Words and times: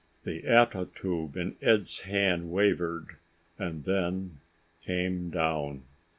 The 0.23 0.47
ato 0.47 0.85
tube 0.85 1.37
in 1.37 1.57
Ed's 1.61 1.99
hand 1.99 2.49
wavered 2.49 3.17
and 3.59 3.83
then 3.85 4.39
came 4.81 5.29
down. 5.29 5.83